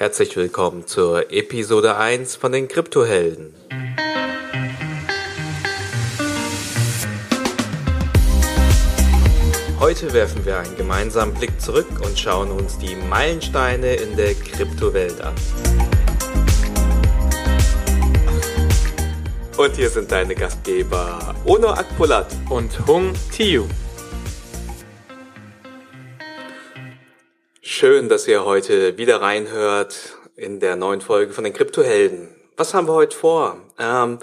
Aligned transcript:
Herzlich 0.00 0.34
willkommen 0.34 0.86
zur 0.86 1.30
Episode 1.30 1.94
1 1.98 2.36
von 2.36 2.52
den 2.52 2.68
Kryptohelden. 2.68 3.54
Heute 9.78 10.10
werfen 10.14 10.46
wir 10.46 10.58
einen 10.58 10.74
gemeinsamen 10.78 11.34
Blick 11.34 11.60
zurück 11.60 12.00
und 12.02 12.18
schauen 12.18 12.50
uns 12.50 12.78
die 12.78 12.94
Meilensteine 12.94 13.92
in 13.92 14.16
der 14.16 14.32
Kryptowelt 14.32 15.20
an. 15.20 15.34
Und 19.58 19.76
hier 19.76 19.90
sind 19.90 20.10
deine 20.10 20.34
Gastgeber 20.34 21.34
Ono 21.44 21.72
Akpolat 21.72 22.34
und 22.48 22.86
Hung 22.86 23.12
Tiu. 23.36 23.66
Schön, 27.80 28.10
dass 28.10 28.28
ihr 28.28 28.44
heute 28.44 28.98
wieder 28.98 29.22
reinhört 29.22 30.18
in 30.36 30.60
der 30.60 30.76
neuen 30.76 31.00
Folge 31.00 31.32
von 31.32 31.44
den 31.44 31.54
Kryptohelden. 31.54 32.28
Was 32.58 32.74
haben 32.74 32.86
wir 32.86 32.92
heute 32.92 33.16
vor? 33.16 33.56
Ähm, 33.78 34.18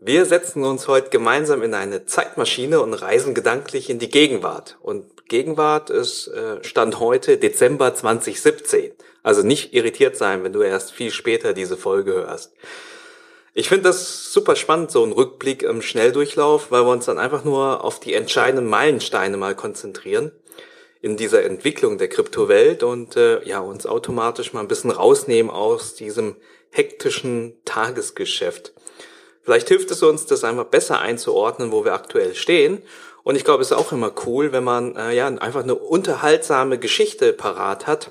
wir 0.00 0.26
setzen 0.26 0.64
uns 0.64 0.88
heute 0.88 1.10
gemeinsam 1.10 1.62
in 1.62 1.72
eine 1.72 2.06
Zeitmaschine 2.06 2.80
und 2.80 2.94
reisen 2.94 3.32
gedanklich 3.32 3.90
in 3.90 4.00
die 4.00 4.08
Gegenwart. 4.08 4.76
Und 4.82 5.28
Gegenwart 5.28 5.88
ist 5.88 6.26
äh, 6.26 6.64
Stand 6.64 6.98
heute 6.98 7.36
Dezember 7.38 7.94
2017. 7.94 8.90
Also 9.22 9.44
nicht 9.44 9.72
irritiert 9.72 10.16
sein, 10.16 10.42
wenn 10.42 10.52
du 10.52 10.62
erst 10.62 10.90
viel 10.90 11.12
später 11.12 11.52
diese 11.52 11.76
Folge 11.76 12.12
hörst. 12.12 12.54
Ich 13.54 13.68
finde 13.68 13.84
das 13.84 14.32
super 14.32 14.56
spannend, 14.56 14.90
so 14.90 15.04
ein 15.04 15.12
Rückblick 15.12 15.62
im 15.62 15.80
Schnelldurchlauf, 15.80 16.72
weil 16.72 16.84
wir 16.84 16.90
uns 16.90 17.04
dann 17.04 17.20
einfach 17.20 17.44
nur 17.44 17.84
auf 17.84 18.00
die 18.00 18.14
entscheidenden 18.14 18.66
Meilensteine 18.66 19.36
mal 19.36 19.54
konzentrieren 19.54 20.32
in 21.06 21.16
dieser 21.16 21.44
Entwicklung 21.44 21.98
der 21.98 22.08
Kryptowelt 22.08 22.82
und 22.82 23.14
äh, 23.14 23.40
ja 23.44 23.60
uns 23.60 23.86
automatisch 23.86 24.52
mal 24.52 24.60
ein 24.60 24.66
bisschen 24.66 24.90
rausnehmen 24.90 25.52
aus 25.52 25.94
diesem 25.94 26.34
hektischen 26.70 27.54
Tagesgeschäft. 27.64 28.72
Vielleicht 29.44 29.68
hilft 29.68 29.92
es 29.92 30.02
uns, 30.02 30.26
das 30.26 30.42
einfach 30.42 30.64
besser 30.64 30.98
einzuordnen, 30.98 31.70
wo 31.70 31.84
wir 31.84 31.94
aktuell 31.94 32.34
stehen. 32.34 32.82
Und 33.22 33.36
ich 33.36 33.44
glaube, 33.44 33.62
es 33.62 33.70
ist 33.70 33.76
auch 33.76 33.92
immer 33.92 34.12
cool, 34.26 34.50
wenn 34.50 34.64
man 34.64 34.96
äh, 34.96 35.14
ja 35.14 35.28
einfach 35.28 35.62
eine 35.62 35.76
unterhaltsame 35.76 36.76
Geschichte 36.76 37.32
parat 37.32 37.86
hat. 37.86 38.10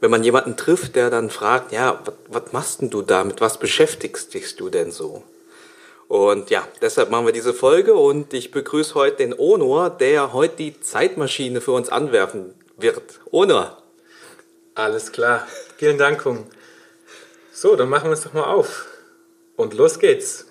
Wenn 0.00 0.10
man 0.10 0.24
jemanden 0.24 0.56
trifft, 0.56 0.96
der 0.96 1.10
dann 1.10 1.28
fragt, 1.28 1.70
ja, 1.70 2.02
was 2.28 2.52
machst 2.52 2.80
denn 2.80 2.88
du 2.88 3.02
damit? 3.02 3.42
Was 3.42 3.58
beschäftigst 3.58 4.32
dich 4.32 4.56
du 4.56 4.70
denn 4.70 4.90
so? 4.90 5.22
Und 6.14 6.48
ja, 6.48 6.68
deshalb 6.80 7.10
machen 7.10 7.26
wir 7.26 7.32
diese 7.32 7.52
Folge 7.52 7.94
und 7.94 8.34
ich 8.34 8.52
begrüße 8.52 8.94
heute 8.94 9.16
den 9.16 9.36
Onor, 9.36 9.90
der 9.90 10.32
heute 10.32 10.54
die 10.58 10.80
Zeitmaschine 10.80 11.60
für 11.60 11.72
uns 11.72 11.88
anwerfen 11.88 12.54
wird. 12.76 13.18
Onor. 13.32 13.82
Alles 14.76 15.10
klar. 15.10 15.44
Vielen 15.76 15.98
Dank, 15.98 16.24
Hung. 16.24 16.46
So, 17.52 17.74
dann 17.74 17.88
machen 17.88 18.10
wir 18.10 18.12
es 18.12 18.22
doch 18.22 18.32
mal 18.32 18.44
auf. 18.44 18.86
Und 19.56 19.74
los 19.74 19.98
geht's. 19.98 20.46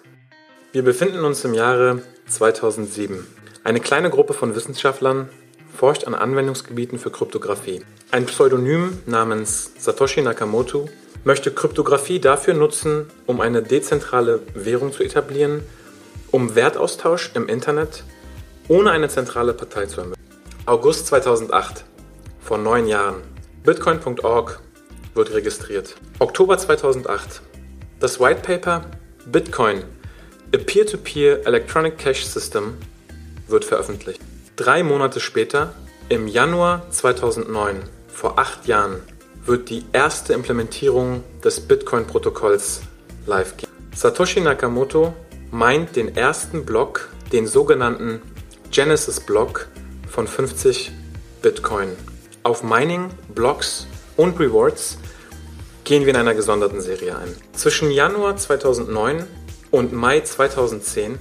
Wir 0.73 0.83
befinden 0.83 1.23
uns 1.23 1.45
im 1.45 1.53
Jahre 1.53 2.03
2007. 2.27 3.25
Eine 3.63 3.79
kleine 3.79 4.09
Gruppe 4.09 4.33
von 4.33 4.57
Wissenschaftlern 4.57 5.29
forscht 5.73 6.03
an 6.03 6.13
Anwendungsgebieten 6.13 6.99
für 6.99 7.09
Kryptographie. 7.09 7.85
Ein 8.11 8.25
Pseudonym 8.25 9.01
namens 9.05 9.71
Satoshi 9.79 10.23
Nakamoto 10.23 10.89
möchte 11.23 11.51
Kryptographie 11.51 12.19
dafür 12.19 12.53
nutzen, 12.53 13.07
um 13.25 13.41
eine 13.41 13.61
dezentrale 13.61 14.41
Währung 14.53 14.91
zu 14.91 15.03
etablieren, 15.03 15.63
um 16.31 16.55
Wertaustausch 16.55 17.31
im 17.35 17.47
Internet 17.47 18.03
ohne 18.67 18.91
eine 18.91 19.09
zentrale 19.09 19.53
Partei 19.53 19.85
zu 19.85 20.01
ermöglichen. 20.01 20.23
August 20.65 21.07
2008, 21.07 21.85
vor 22.39 22.57
neun 22.57 22.87
Jahren. 22.87 23.21
Bitcoin.org 23.63 24.59
wird 25.13 25.33
registriert. 25.33 25.95
Oktober 26.19 26.57
2008. 26.57 27.41
Das 27.99 28.19
White 28.19 28.41
Paper 28.41 28.85
Bitcoin, 29.25 29.83
a 30.53 30.57
Peer-to-Peer 30.57 31.45
Electronic 31.45 31.97
Cash 31.97 32.25
System, 32.25 32.77
wird 33.47 33.63
veröffentlicht. 33.63 34.21
Drei 34.55 34.83
Monate 34.83 35.19
später, 35.19 35.73
im 36.09 36.27
Januar 36.27 36.89
2009, 36.89 37.83
vor 38.07 38.37
acht 38.37 38.67
Jahren, 38.67 39.01
wird 39.45 39.69
die 39.69 39.83
erste 39.91 40.33
Implementierung 40.33 41.23
des 41.43 41.59
Bitcoin-Protokolls 41.59 42.81
live 43.25 43.57
gehen. 43.57 43.69
Satoshi 43.95 44.41
Nakamoto 44.41 45.13
meint 45.51 45.95
den 45.95 46.15
ersten 46.15 46.65
Block, 46.65 47.09
den 47.31 47.47
sogenannten 47.47 48.21
Genesis-Block 48.71 49.67
von 50.09 50.27
50 50.27 50.91
Bitcoin. 51.41 51.89
Auf 52.43 52.63
Mining, 52.63 53.09
Blocks 53.33 53.87
und 54.17 54.39
Rewards 54.39 54.97
gehen 55.83 56.05
wir 56.05 56.13
in 56.13 56.19
einer 56.19 56.33
gesonderten 56.33 56.81
Serie 56.81 57.17
ein. 57.17 57.35
Zwischen 57.53 57.91
Januar 57.91 58.37
2009 58.37 59.25
und 59.71 59.93
Mai 59.93 60.21
2010 60.21 61.19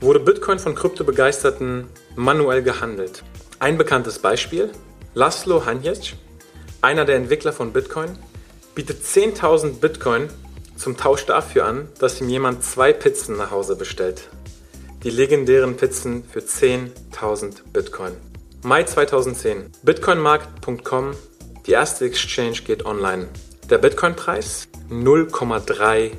wurde 0.00 0.20
Bitcoin 0.20 0.58
von 0.58 0.74
Kryptobegeisterten 0.74 1.88
manuell 2.16 2.62
gehandelt. 2.62 3.22
Ein 3.58 3.78
bekanntes 3.78 4.18
Beispiel, 4.18 4.70
Laszlo 5.14 5.64
Hanjec 5.64 6.14
einer 6.84 7.04
der 7.04 7.16
Entwickler 7.16 7.52
von 7.52 7.72
Bitcoin, 7.72 8.18
bietet 8.74 9.02
10.000 9.04 9.80
Bitcoin 9.80 10.28
zum 10.76 10.96
Tausch 10.96 11.24
dafür 11.24 11.64
an, 11.64 11.88
dass 11.98 12.20
ihm 12.20 12.28
jemand 12.28 12.62
zwei 12.62 12.92
Pizzen 12.92 13.36
nach 13.36 13.50
Hause 13.50 13.74
bestellt. 13.74 14.28
Die 15.02 15.10
legendären 15.10 15.76
Pizzen 15.76 16.24
für 16.24 16.40
10.000 16.40 17.62
Bitcoin. 17.72 18.12
Mai 18.62 18.84
2010. 18.84 19.70
Bitcoinmarkt.com. 19.82 21.14
Die 21.66 21.72
erste 21.72 22.04
Exchange 22.04 22.62
geht 22.64 22.84
online. 22.84 23.28
Der 23.70 23.78
Bitcoin-Preis 23.78 24.68
0,3 24.90 26.12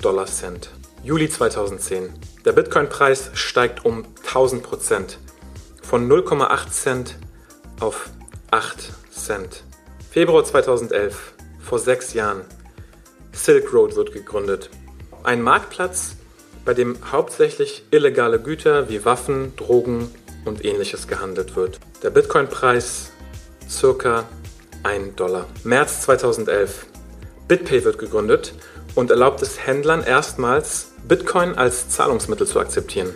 Dollar 0.00 0.26
Cent. 0.26 0.70
Juli 1.02 1.28
2010. 1.28 2.10
Der 2.44 2.52
Bitcoin-Preis 2.52 3.30
steigt 3.34 3.84
um 3.84 4.04
1000 4.24 4.62
Prozent. 4.62 5.18
Von 5.82 6.10
0,8 6.10 6.70
Cent 6.70 7.16
auf 7.80 8.08
8 8.50 8.92
Cent. 9.10 9.64
Februar 10.16 10.46
2011, 10.46 11.34
vor 11.60 11.78
sechs 11.78 12.14
Jahren. 12.14 12.40
Silk 13.32 13.70
Road 13.74 13.96
wird 13.96 14.14
gegründet. 14.14 14.70
Ein 15.24 15.42
Marktplatz, 15.42 16.16
bei 16.64 16.72
dem 16.72 16.96
hauptsächlich 17.12 17.84
illegale 17.90 18.40
Güter 18.40 18.88
wie 18.88 19.04
Waffen, 19.04 19.54
Drogen 19.56 20.10
und 20.46 20.64
ähnliches 20.64 21.06
gehandelt 21.06 21.54
wird. 21.54 21.80
Der 22.02 22.08
Bitcoin-Preis 22.08 23.10
circa 23.68 24.24
1 24.84 25.16
Dollar. 25.16 25.48
März 25.64 26.00
2011. 26.04 26.86
BitPay 27.46 27.84
wird 27.84 27.98
gegründet 27.98 28.54
und 28.94 29.10
erlaubt 29.10 29.42
es 29.42 29.66
Händlern 29.66 30.02
erstmals, 30.02 30.92
Bitcoin 31.06 31.56
als 31.56 31.90
Zahlungsmittel 31.90 32.46
zu 32.46 32.58
akzeptieren. 32.58 33.10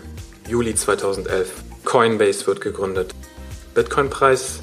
Juli 0.46 0.74
2011. 0.74 1.48
Coinbase 1.86 2.46
wird 2.46 2.60
gegründet. 2.60 3.14
Bitcoin-Preis 3.72 4.60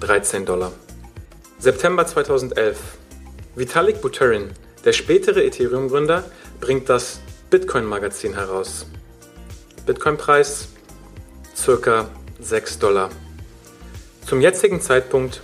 13 0.00 0.44
Dollar. 0.44 0.70
September 1.60 2.06
2011. 2.06 2.78
Vitalik 3.56 4.00
Buterin, 4.00 4.50
der 4.84 4.92
spätere 4.92 5.42
Ethereum-Gründer, 5.44 6.22
bringt 6.60 6.88
das 6.88 7.18
Bitcoin-Magazin 7.50 8.34
heraus. 8.34 8.86
Bitcoin-Preis 9.84 10.68
ca. 11.82 12.08
6 12.38 12.78
Dollar. 12.78 13.10
Zum 14.24 14.40
jetzigen 14.40 14.80
Zeitpunkt 14.80 15.42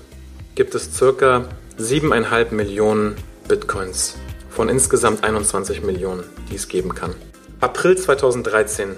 gibt 0.55 0.77
es 0.77 0.97
ca. 0.97 1.49
7,5 1.81 2.55
Millionen 2.55 3.17
Bitcoins 3.49 4.15
von 4.51 4.69
insgesamt 4.69 5.25
21 5.25 5.83
Millionen, 5.83 6.23
die 6.49 6.55
es 6.55 6.69
geben 6.69 6.95
kann. 6.95 7.17
April 7.59 7.99
2013. 7.99 8.95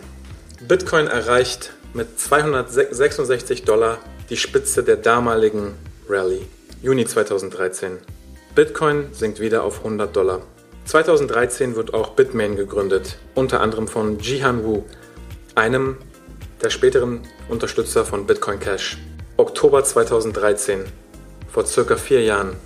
Bitcoin 0.68 1.06
erreicht 1.06 1.72
mit 1.94 2.20
266 2.20 3.64
Dollar 3.64 3.96
die 4.28 4.36
Spitze 4.36 4.82
der 4.82 4.96
damaligen 4.96 5.76
Rallye. 6.10 6.46
Juni 6.82 7.06
2013. 7.06 7.98
Bitcoin 8.54 9.06
sinkt 9.12 9.40
wieder 9.40 9.64
auf 9.64 9.78
100 9.78 10.14
Dollar. 10.14 10.42
2013 10.84 11.74
wird 11.74 11.94
auch 11.94 12.10
Bitmain 12.10 12.54
gegründet, 12.54 13.16
unter 13.34 13.60
anderem 13.60 13.88
von 13.88 14.18
Jihan 14.18 14.62
Wu, 14.62 14.84
einem 15.54 15.96
der 16.62 16.70
späteren 16.70 17.20
Unterstützer 17.48 18.04
von 18.04 18.26
Bitcoin 18.26 18.60
Cash. 18.60 18.98
Oktober 19.38 19.84
2013, 19.84 20.84
vor 21.50 21.64
circa 21.64 21.96
vier 21.96 22.22
Jahren. 22.22 22.56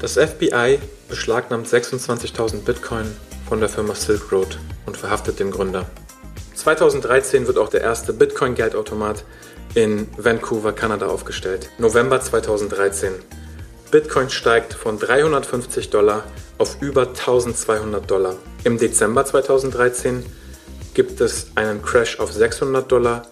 Das 0.00 0.14
FBI 0.14 0.80
beschlagnahmt 1.08 1.68
26.000 1.68 2.64
Bitcoin 2.64 3.06
von 3.48 3.60
der 3.60 3.68
Firma 3.68 3.94
Silk 3.94 4.32
Road 4.32 4.58
und 4.84 4.96
verhaftet 4.96 5.38
den 5.38 5.52
Gründer. 5.52 5.86
2013 6.58 7.46
wird 7.46 7.56
auch 7.56 7.68
der 7.68 7.82
erste 7.82 8.12
Bitcoin-Geldautomat 8.12 9.24
in 9.74 10.08
Vancouver, 10.16 10.72
Kanada 10.72 11.06
aufgestellt. 11.06 11.70
November 11.78 12.20
2013. 12.20 13.12
Bitcoin 13.92 14.28
steigt 14.28 14.74
von 14.74 14.98
350 14.98 15.90
Dollar 15.90 16.24
auf 16.58 16.82
über 16.82 17.02
1200 17.08 18.10
Dollar. 18.10 18.34
Im 18.64 18.76
Dezember 18.76 19.24
2013 19.24 20.26
gibt 20.94 21.20
es 21.20 21.46
einen 21.54 21.80
Crash 21.80 22.18
auf 22.18 22.32
600 22.32 22.90
Dollar 22.90 23.22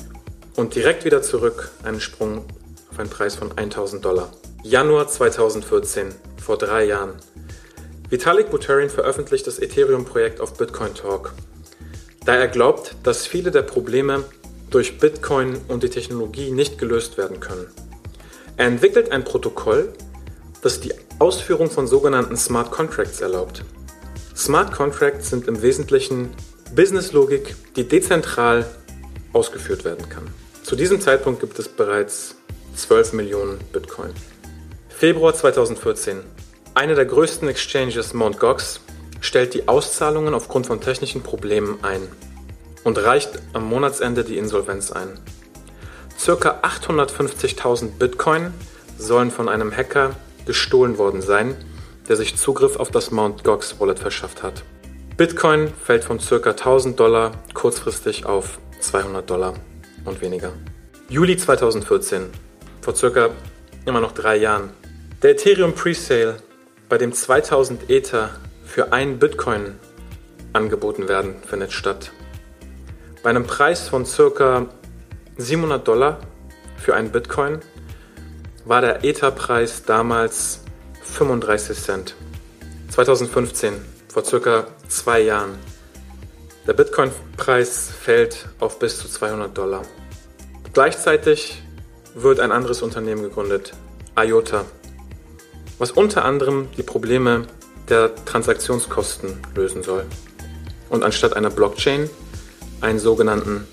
und 0.55 0.77
direkt 0.77 1.05
wieder 1.05 1.21
zurück 1.21 1.73
einen 1.83 2.01
Sprung 2.01 2.45
auf 2.93 3.01
einen 3.01 3.11
Preis 3.11 3.35
von 3.35 3.59
1000 3.59 4.05
Dollar. 4.05 4.31
Januar 4.63 5.09
2014, 5.09 6.15
vor 6.41 6.59
drei 6.59 6.85
Jahren. 6.85 7.15
Vitalik 8.09 8.51
Buterin 8.51 8.89
veröffentlicht 8.89 9.49
das 9.49 9.59
Ethereum-Projekt 9.59 10.41
auf 10.41 10.55
Bitcoin 10.55 10.95
Talk, 10.95 11.33
da 12.27 12.35
er 12.35 12.49
glaubt, 12.49 12.97
dass 13.05 13.27
viele 13.27 13.51
der 13.51 13.63
Probleme 13.63 14.25
durch 14.71 14.99
Bitcoin 14.99 15.57
und 15.69 15.83
die 15.85 15.89
Technologie 15.89 16.51
nicht 16.51 16.79
gelöst 16.79 17.17
werden 17.17 17.41
können. 17.41 17.67
Er 18.57 18.67
entwickelt 18.67 19.13
ein 19.13 19.25
Protokoll, 19.25 19.93
das 20.61 20.81
die 20.81 20.93
Ausführung 21.19 21.71
von 21.71 21.87
sogenannten 21.87 22.37
Smart 22.37 22.71
Contracts 22.71 23.21
erlaubt. 23.21 23.65
Smart 24.35 24.73
Contracts 24.73 25.31
sind 25.31 25.47
im 25.47 25.63
Wesentlichen 25.63 26.31
Businesslogik, 26.75 27.55
die 27.77 27.87
dezentral 27.87 28.67
ausgeführt 29.33 29.85
werden 29.85 30.09
kann. 30.09 30.25
Zu 30.63 30.75
diesem 30.75 31.01
Zeitpunkt 31.01 31.41
gibt 31.41 31.59
es 31.59 31.69
bereits 31.69 32.35
12 32.75 33.13
Millionen 33.13 33.59
Bitcoin. 33.73 34.13
Februar 34.89 35.35
2014. 35.35 36.23
Eine 36.75 36.95
der 36.95 37.05
größten 37.05 37.49
Exchanges, 37.49 38.13
Mt. 38.13 38.39
Gox, 38.39 38.81
stellt 39.21 39.55
die 39.55 39.69
Auszahlungen 39.69 40.35
aufgrund 40.35 40.67
von 40.67 40.81
technischen 40.81 41.23
Problemen 41.23 41.79
ein 41.83 42.03
und 42.85 42.99
reicht 42.99 43.31
am 43.53 43.65
Monatsende 43.69 44.25
die 44.25 44.39
Insolvenz 44.39 44.93
ein. 44.93 45.19
Circa 46.19 46.61
850.000 46.63 47.99
Bitcoin 47.99 48.55
sollen 48.99 49.31
von 49.31 49.49
einem 49.49 49.77
Hacker 49.77 50.17
gestohlen 50.47 50.97
worden 50.99 51.21
sein, 51.21 51.57
der 52.09 52.17
sich 52.17 52.37
Zugriff 52.37 52.77
auf 52.77 52.91
das 52.91 53.11
Mt. 53.11 53.45
Gox 53.45 53.81
Wallet 53.81 53.99
verschafft 53.99 54.43
hat. 54.43 54.63
Bitcoin 55.17 55.73
fällt 55.83 56.05
von 56.05 56.19
ca. 56.19 56.51
1000 56.51 56.99
Dollar 56.99 57.33
kurzfristig 57.55 58.27
auf 58.27 58.59
200 58.81 59.29
Dollar 59.29 59.55
und 60.05 60.21
weniger. 60.21 60.53
Juli 61.09 61.37
2014, 61.37 62.25
vor 62.81 62.95
circa 62.95 63.31
immer 63.85 64.01
noch 64.01 64.13
drei 64.13 64.37
Jahren. 64.37 64.71
Der 65.23 65.33
Ethereum 65.33 65.75
Presale, 65.75 66.37
bei 66.89 66.99
dem 66.99 67.13
2000 67.13 67.91
Ether 67.91 68.31
für 68.77 68.93
einen 68.93 69.19
Bitcoin 69.19 69.79
angeboten 70.53 71.09
werden, 71.09 71.37
findet 71.47 71.73
statt. 71.73 72.13
Bei 73.23 73.31
einem 73.31 73.47
Preis 73.47 73.89
von 73.89 74.05
circa 74.05 74.67
700 75.39 75.89
Dollar 75.89 76.21
für 76.77 76.95
einen 76.95 77.11
Bitcoin 77.11 77.61
war 78.67 78.83
der 78.83 79.03
Ether-Preis 79.03 79.85
damals 79.87 80.61
35 81.05 81.79
Cent. 81.79 82.17
2015, 82.91 83.73
vor 84.09 84.27
circa 84.27 84.67
zwei 84.89 85.21
Jahren. 85.21 85.55
Der 86.67 86.75
Bitcoin-Preis 86.75 87.89
fällt 87.99 88.47
auf 88.61 88.79
bis 88.79 88.99
zu 88.99 89.09
200 89.09 89.57
Dollar. 89.57 89.85
Gleichzeitig 90.75 91.63
wird 92.15 92.41
ein 92.41 92.53
anderes 92.53 92.83
Unternehmen 92.83 93.23
gegründet, 93.23 93.73
IOTA, 94.19 94.67
was 95.79 95.93
unter 95.93 96.27
anderem 96.27 96.69
die 96.77 96.83
Probleme 96.83 97.47
der 97.89 98.15
Transaktionskosten 98.25 99.41
lösen 99.55 99.83
soll 99.83 100.05
und 100.89 101.05
anstatt 101.05 101.35
einer 101.35 101.51
Blockchain 101.51 102.11
einen 102.81 102.99
sogenannten 102.99 103.67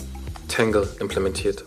Tangle 0.48 0.88
implementiert. 1.00 1.63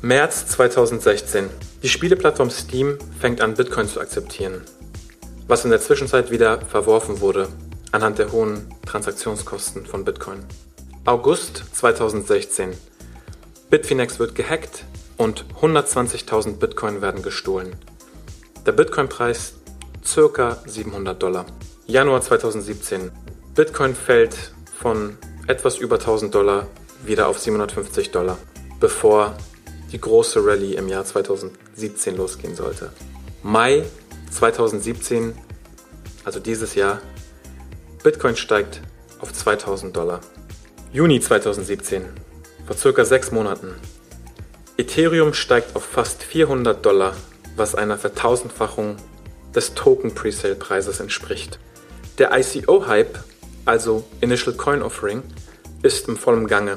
März 0.00 0.46
2016. 0.46 1.50
Die 1.82 1.88
Spieleplattform 1.88 2.50
Steam 2.50 2.98
fängt 3.20 3.40
an, 3.40 3.54
Bitcoin 3.54 3.88
zu 3.88 4.00
akzeptieren, 4.00 4.62
was 5.46 5.64
in 5.64 5.70
der 5.70 5.80
Zwischenzeit 5.80 6.30
wieder 6.30 6.60
verworfen 6.60 7.20
wurde 7.20 7.48
anhand 7.92 8.18
der 8.18 8.32
hohen 8.32 8.74
Transaktionskosten 8.86 9.86
von 9.86 10.04
Bitcoin. 10.04 10.44
August 11.04 11.64
2016. 11.72 12.74
Bitfinex 13.70 14.18
wird 14.18 14.34
gehackt 14.34 14.84
und 15.16 15.46
120.000 15.60 16.58
Bitcoin 16.58 17.00
werden 17.00 17.22
gestohlen. 17.22 17.74
Der 18.66 18.72
Bitcoin-Preis 18.72 19.54
ca. 20.02 20.58
700 20.66 21.22
Dollar. 21.22 21.46
Januar 21.86 22.20
2017. 22.20 23.10
Bitcoin 23.54 23.94
fällt 23.94 24.52
von 24.78 25.18
etwas 25.46 25.78
über 25.78 25.96
1000 25.96 26.34
Dollar 26.34 26.66
wieder 27.04 27.28
auf 27.28 27.38
750 27.38 28.10
Dollar, 28.10 28.38
bevor 28.80 29.36
die 29.92 30.00
große 30.00 30.44
Rallye 30.44 30.74
im 30.74 30.88
Jahr 30.88 31.04
2017 31.04 32.16
losgehen 32.16 32.54
sollte. 32.54 32.92
Mai 33.42 33.84
2017, 34.30 35.34
also 36.24 36.40
dieses 36.40 36.74
Jahr, 36.74 37.00
Bitcoin 38.02 38.36
steigt 38.36 38.82
auf 39.20 39.32
2000 39.32 39.96
Dollar. 39.96 40.20
Juni 40.92 41.20
2017, 41.20 42.04
vor 42.66 42.76
circa 42.76 43.04
sechs 43.04 43.30
Monaten. 43.30 43.74
Ethereum 44.76 45.34
steigt 45.34 45.74
auf 45.74 45.84
fast 45.84 46.22
400 46.22 46.84
Dollar, 46.84 47.16
was 47.56 47.74
einer 47.74 47.98
Vertausendfachung 47.98 48.96
des 49.54 49.74
Token 49.74 50.14
Presale 50.14 50.54
Preises 50.54 51.00
entspricht. 51.00 51.58
Der 52.18 52.36
ICO-Hype, 52.36 53.18
also 53.64 54.04
Initial 54.20 54.54
Coin 54.54 54.82
Offering, 54.82 55.22
ist 55.82 56.08
im 56.08 56.16
vollen 56.16 56.46
Gange. 56.46 56.76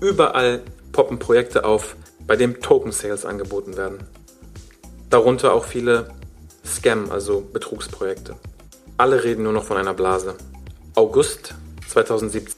Überall 0.00 0.62
poppen 0.92 1.18
Projekte 1.18 1.64
auf, 1.64 1.96
bei 2.26 2.36
dem 2.36 2.60
Token 2.60 2.92
Sales 2.92 3.24
angeboten 3.24 3.76
werden. 3.76 3.98
Darunter 5.08 5.52
auch 5.52 5.64
viele 5.64 6.10
Scam, 6.64 7.10
also 7.10 7.40
Betrugsprojekte. 7.40 8.36
Alle 8.96 9.24
reden 9.24 9.42
nur 9.42 9.52
noch 9.52 9.64
von 9.64 9.76
einer 9.76 9.94
Blase. 9.94 10.36
August 10.94 11.54
2017. 11.88 12.54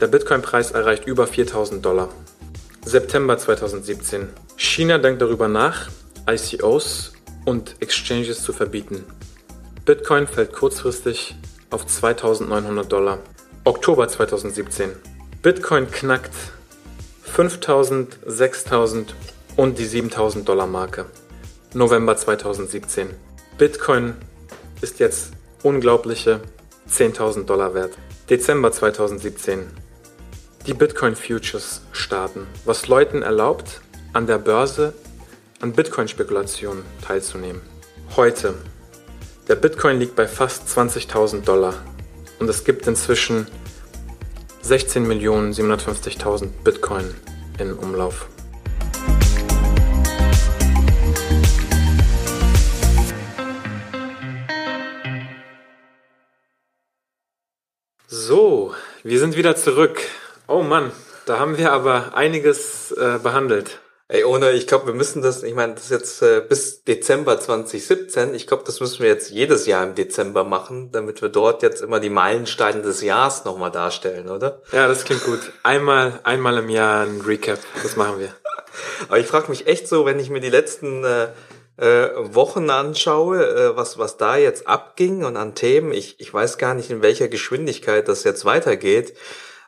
Der 0.00 0.06
Bitcoin-Preis 0.06 0.70
erreicht 0.70 1.06
über 1.06 1.26
4000 1.26 1.84
Dollar. 1.84 2.08
September 2.84 3.36
2017. 3.36 4.28
China 4.56 4.98
denkt 4.98 5.20
darüber 5.20 5.48
nach, 5.48 5.88
ICOs 6.28 7.12
und 7.48 7.76
Exchanges 7.80 8.42
zu 8.42 8.52
verbieten. 8.52 9.04
Bitcoin 9.86 10.26
fällt 10.26 10.52
kurzfristig 10.52 11.34
auf 11.70 11.86
2900 11.86 12.92
Dollar. 12.92 13.20
Oktober 13.64 14.06
2017. 14.06 14.90
Bitcoin 15.40 15.90
knackt 15.90 16.34
5000, 17.22 18.18
6000 18.26 19.14
und 19.56 19.78
die 19.78 19.86
7000 19.86 20.46
Dollar 20.46 20.66
Marke. 20.66 21.06
November 21.72 22.18
2017. 22.18 23.08
Bitcoin 23.56 24.14
ist 24.82 24.98
jetzt 24.98 25.32
unglaubliche 25.62 26.42
10.000 26.90 27.44
Dollar 27.44 27.72
wert. 27.72 27.96
Dezember 28.28 28.72
2017. 28.72 29.60
Die 30.66 30.74
Bitcoin 30.74 31.16
Futures 31.16 31.80
starten, 31.92 32.46
was 32.66 32.88
Leuten 32.88 33.22
erlaubt, 33.22 33.80
an 34.12 34.26
der 34.26 34.36
Börse 34.36 34.92
an 35.60 35.72
Bitcoin-Spekulationen 35.72 36.84
teilzunehmen. 37.02 37.62
Heute. 38.16 38.54
Der 39.48 39.56
Bitcoin 39.56 39.98
liegt 39.98 40.14
bei 40.14 40.28
fast 40.28 40.68
20.000 40.68 41.42
Dollar 41.42 41.74
und 42.38 42.48
es 42.48 42.64
gibt 42.64 42.86
inzwischen 42.86 43.46
16.750.000 44.62 46.48
Bitcoin 46.62 47.14
in 47.58 47.72
Umlauf. 47.72 48.28
So, 58.06 58.74
wir 59.02 59.18
sind 59.18 59.36
wieder 59.36 59.56
zurück. 59.56 60.02
Oh 60.46 60.62
Mann, 60.62 60.92
da 61.26 61.38
haben 61.38 61.58
wir 61.58 61.72
aber 61.72 62.14
einiges 62.14 62.92
äh, 62.92 63.18
behandelt. 63.22 63.80
Ey, 64.10 64.24
ohne, 64.24 64.52
ich 64.52 64.66
glaube, 64.66 64.86
wir 64.86 64.94
müssen 64.94 65.20
das, 65.20 65.42
ich 65.42 65.54
meine, 65.54 65.74
das 65.74 65.84
ist 65.84 65.90
jetzt 65.90 66.22
äh, 66.22 66.40
bis 66.40 66.82
Dezember 66.82 67.38
2017. 67.38 68.34
Ich 68.34 68.46
glaube, 68.46 68.62
das 68.64 68.80
müssen 68.80 69.02
wir 69.02 69.08
jetzt 69.10 69.30
jedes 69.30 69.66
Jahr 69.66 69.84
im 69.84 69.94
Dezember 69.94 70.44
machen, 70.44 70.90
damit 70.92 71.20
wir 71.20 71.28
dort 71.28 71.62
jetzt 71.62 71.82
immer 71.82 72.00
die 72.00 72.08
Meilensteine 72.08 72.80
des 72.80 73.02
Jahres 73.02 73.44
nochmal 73.44 73.70
darstellen, 73.70 74.30
oder? 74.30 74.62
Ja, 74.72 74.88
das 74.88 75.04
klingt 75.04 75.24
gut. 75.24 75.40
Einmal, 75.62 76.20
einmal 76.22 76.56
im 76.56 76.70
Jahr 76.70 77.04
ein 77.04 77.20
Recap. 77.20 77.58
Das 77.82 77.96
machen 77.96 78.18
wir. 78.18 78.32
Aber 79.08 79.18
ich 79.18 79.26
frage 79.26 79.50
mich 79.50 79.66
echt 79.66 79.86
so, 79.86 80.06
wenn 80.06 80.18
ich 80.18 80.30
mir 80.30 80.40
die 80.40 80.48
letzten 80.48 81.04
äh, 81.04 81.28
äh, 81.76 82.08
Wochen 82.34 82.70
anschaue, 82.70 83.46
äh, 83.46 83.76
was, 83.76 83.98
was 83.98 84.16
da 84.16 84.38
jetzt 84.38 84.66
abging 84.66 85.22
und 85.22 85.36
an 85.36 85.54
Themen, 85.54 85.92
ich, 85.92 86.18
ich 86.18 86.32
weiß 86.32 86.56
gar 86.56 86.72
nicht, 86.72 86.88
in 86.88 87.02
welcher 87.02 87.28
Geschwindigkeit 87.28 88.08
das 88.08 88.24
jetzt 88.24 88.46
weitergeht. 88.46 89.12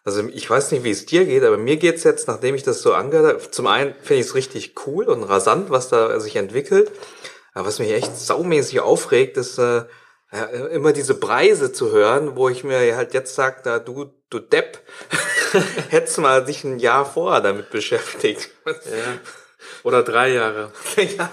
Also 0.04 0.26
ich 0.28 0.48
weiß 0.48 0.72
nicht, 0.72 0.84
wie 0.84 0.90
es 0.90 1.06
dir 1.06 1.24
geht, 1.24 1.44
aber 1.44 1.58
mir 1.58 1.76
geht's 1.76 2.04
jetzt, 2.04 2.26
nachdem 2.26 2.54
ich 2.54 2.62
das 2.62 2.82
so 2.82 2.94
angehört 2.94 3.34
habe, 3.34 3.50
zum 3.50 3.66
einen 3.66 3.94
finde 4.02 4.20
ich 4.20 4.28
es 4.28 4.34
richtig 4.34 4.74
cool 4.86 5.04
und 5.04 5.22
rasant, 5.24 5.70
was 5.70 5.88
da 5.88 6.18
sich 6.20 6.36
entwickelt. 6.36 6.90
Aber 7.52 7.66
was 7.66 7.78
mich 7.78 7.90
echt 7.90 8.16
saumäßig 8.16 8.80
aufregt, 8.80 9.36
ist 9.36 9.58
äh, 9.58 9.84
ja, 10.32 10.44
immer 10.72 10.92
diese 10.92 11.14
Preise 11.14 11.72
zu 11.72 11.90
hören, 11.90 12.36
wo 12.36 12.48
ich 12.48 12.64
mir 12.64 12.96
halt 12.96 13.14
jetzt 13.14 13.34
sage, 13.34 13.60
da 13.64 13.78
du, 13.78 14.12
du 14.30 14.38
Depp, 14.38 14.78
hättest 15.90 16.18
mal 16.18 16.44
dich 16.44 16.64
ein 16.64 16.78
Jahr 16.78 17.04
vorher 17.04 17.40
damit 17.40 17.70
beschäftigt. 17.70 18.50
Ja. 18.66 19.18
Oder 19.82 20.02
drei 20.02 20.32
Jahre. 20.32 20.72
ja. 20.96 21.30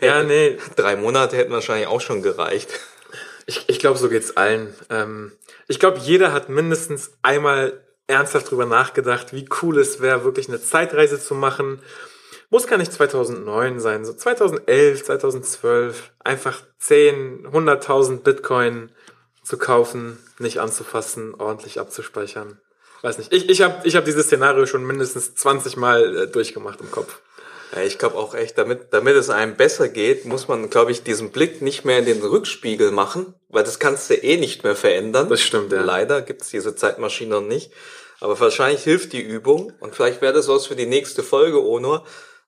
ja, 0.00 0.22
nee. 0.22 0.58
Drei 0.76 0.96
Monate 0.96 1.36
hätten 1.36 1.52
wahrscheinlich 1.52 1.86
auch 1.86 2.00
schon 2.00 2.22
gereicht. 2.22 2.70
Ich, 3.46 3.68
ich 3.68 3.78
glaube, 3.78 3.98
so 3.98 4.08
geht's 4.08 4.36
allen. 4.36 4.74
Ähm, 4.90 5.32
ich 5.68 5.78
glaube, 5.78 5.98
jeder 5.98 6.32
hat 6.32 6.48
mindestens 6.48 7.12
einmal 7.22 7.82
ernsthaft 8.06 8.50
drüber 8.50 8.66
nachgedacht, 8.66 9.32
wie 9.32 9.48
cool 9.62 9.78
es 9.78 10.00
wäre, 10.00 10.24
wirklich 10.24 10.48
eine 10.48 10.62
Zeitreise 10.62 11.20
zu 11.20 11.34
machen, 11.34 11.80
muss 12.50 12.66
gar 12.66 12.76
nicht 12.76 12.92
2009 12.92 13.80
sein, 13.80 14.04
so 14.04 14.12
2011, 14.12 15.04
2012, 15.04 16.12
einfach 16.18 16.60
10, 16.78 17.46
100.000 17.46 18.18
Bitcoin 18.18 18.90
zu 19.42 19.56
kaufen, 19.56 20.18
nicht 20.38 20.60
anzufassen, 20.60 21.34
ordentlich 21.34 21.80
abzuspeichern. 21.80 22.60
Weiß 23.00 23.18
nicht. 23.18 23.32
Ich, 23.32 23.48
ich 23.48 23.62
habe 23.62 23.86
ich 23.86 23.96
hab 23.96 24.04
dieses 24.04 24.26
Szenario 24.26 24.66
schon 24.66 24.86
mindestens 24.86 25.34
20 25.34 25.76
Mal 25.76 26.16
äh, 26.16 26.26
durchgemacht 26.28 26.80
im 26.80 26.90
Kopf. 26.90 27.20
Ja, 27.74 27.82
ich 27.82 27.98
glaube 27.98 28.16
auch 28.16 28.34
echt, 28.34 28.58
damit, 28.58 28.92
damit 28.92 29.16
es 29.16 29.30
einem 29.30 29.56
besser 29.56 29.88
geht, 29.88 30.26
muss 30.26 30.46
man, 30.46 30.68
glaube 30.68 30.92
ich, 30.92 31.02
diesen 31.02 31.30
Blick 31.30 31.62
nicht 31.62 31.84
mehr 31.84 31.98
in 31.98 32.04
den 32.04 32.22
Rückspiegel 32.22 32.90
machen, 32.90 33.34
weil 33.48 33.64
das 33.64 33.78
kannst 33.78 34.10
du 34.10 34.14
eh 34.14 34.36
nicht 34.36 34.62
mehr 34.62 34.76
verändern. 34.76 35.28
Das 35.28 35.40
stimmt, 35.40 35.72
ja. 35.72 35.82
Leider 35.82 36.20
gibt's 36.20 36.50
diese 36.50 36.74
Zeitmaschine 36.74 37.36
noch 37.36 37.40
nicht. 37.40 37.72
Aber 38.20 38.38
wahrscheinlich 38.38 38.84
hilft 38.84 39.14
die 39.14 39.22
Übung 39.22 39.72
und 39.80 39.94
vielleicht 39.94 40.20
wäre 40.20 40.32
das 40.32 40.48
was 40.48 40.66
für 40.66 40.76
die 40.76 40.86
nächste 40.86 41.22
Folge, 41.22 41.64
Onur, 41.64 42.04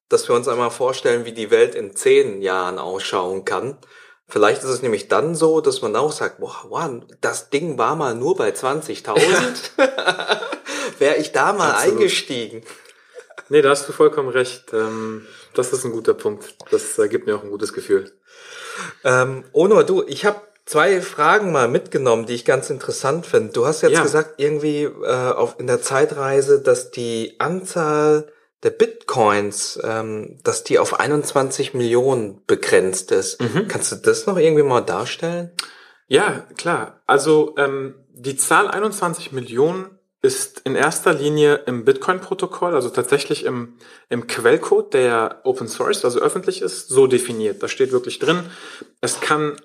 dass 0.08 0.28
wir 0.28 0.36
uns 0.36 0.46
einmal 0.46 0.70
vorstellen, 0.70 1.24
wie 1.24 1.32
die 1.32 1.50
Welt 1.50 1.74
in 1.74 1.96
zehn 1.96 2.42
Jahren 2.42 2.78
ausschauen 2.78 3.44
kann. 3.44 3.78
Vielleicht 4.28 4.62
ist 4.62 4.68
es 4.68 4.82
nämlich 4.82 5.08
dann 5.08 5.34
so, 5.34 5.60
dass 5.60 5.82
man 5.82 5.96
auch 5.96 6.12
sagt, 6.12 6.38
boah, 6.40 6.64
wow, 6.68 7.02
das 7.20 7.50
Ding 7.50 7.76
war 7.78 7.96
mal 7.96 8.14
nur 8.14 8.36
bei 8.36 8.50
20.000. 8.50 9.20
wäre 10.98 11.16
ich 11.16 11.32
da 11.32 11.52
mal 11.52 11.72
Absolut. 11.72 12.00
eingestiegen. 12.00 12.62
Nee, 13.48 13.62
da 13.62 13.70
hast 13.70 13.88
du 13.88 13.92
vollkommen 13.92 14.28
recht. 14.28 14.72
Ähm, 14.72 15.26
das 15.54 15.72
ist 15.72 15.84
ein 15.84 15.92
guter 15.92 16.14
Punkt. 16.14 16.54
Das 16.70 16.98
äh, 16.98 17.08
gibt 17.08 17.26
mir 17.26 17.36
auch 17.36 17.44
ein 17.44 17.50
gutes 17.50 17.72
Gefühl. 17.72 18.12
Ähm, 19.04 19.44
Onur, 19.52 19.84
du, 19.84 20.02
ich 20.06 20.24
habe 20.24 20.40
zwei 20.66 21.00
Fragen 21.02 21.52
mal 21.52 21.68
mitgenommen, 21.68 22.26
die 22.26 22.34
ich 22.34 22.44
ganz 22.44 22.70
interessant 22.70 23.26
finde. 23.26 23.52
Du 23.52 23.66
hast 23.66 23.82
jetzt 23.82 23.92
ja. 23.92 24.02
gesagt, 24.02 24.34
irgendwie 24.38 24.84
äh, 24.84 25.32
auf, 25.32 25.56
in 25.58 25.66
der 25.66 25.82
Zeitreise, 25.82 26.60
dass 26.60 26.90
die 26.90 27.36
Anzahl 27.38 28.32
der 28.62 28.70
Bitcoins, 28.70 29.78
ähm, 29.84 30.38
dass 30.42 30.64
die 30.64 30.78
auf 30.78 30.98
21 30.98 31.74
Millionen 31.74 32.42
begrenzt 32.46 33.12
ist. 33.12 33.40
Mhm. 33.40 33.68
Kannst 33.68 33.92
du 33.92 33.96
das 33.96 34.26
noch 34.26 34.38
irgendwie 34.38 34.62
mal 34.62 34.80
darstellen? 34.80 35.50
Ja, 36.06 36.46
klar. 36.56 37.02
Also 37.06 37.54
ähm, 37.58 37.94
die 38.12 38.36
Zahl 38.36 38.68
21 38.68 39.32
Millionen 39.32 39.98
ist 40.24 40.62
in 40.64 40.74
erster 40.74 41.12
Linie 41.12 41.56
im 41.66 41.84
Bitcoin-Protokoll, 41.84 42.74
also 42.74 42.88
tatsächlich 42.88 43.44
im, 43.44 43.74
im 44.08 44.26
Quellcode, 44.26 44.94
der 44.94 45.42
Open 45.44 45.68
Source, 45.68 46.02
also 46.02 46.18
öffentlich 46.18 46.62
ist, 46.62 46.88
so 46.88 47.06
definiert. 47.06 47.62
Da 47.62 47.68
steht 47.68 47.92
wirklich 47.92 48.20
drin, 48.20 48.40
es 49.02 49.20
kann 49.20 49.60